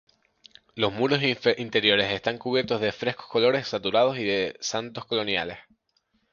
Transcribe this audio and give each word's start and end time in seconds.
Los 0.73 0.91
muros 0.93 1.21
interiores 1.59 2.09
están 2.11 2.39
cubiertos 2.39 2.81
de 2.81 2.91
frescos 2.91 3.27
colores 3.27 3.67
saturados 3.67 4.17
y 4.17 4.23
de 4.23 4.55
santos 4.59 5.05
coloniales. 5.05 5.59